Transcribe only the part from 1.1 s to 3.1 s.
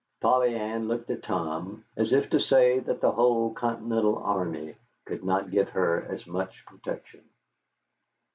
at Tom as if to say that